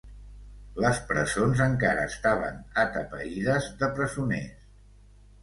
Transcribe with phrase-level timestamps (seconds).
[0.83, 4.51] Les presons encara estaven atapeïdes de presoners